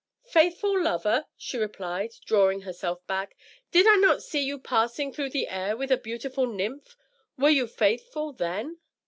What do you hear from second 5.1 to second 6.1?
through the air with a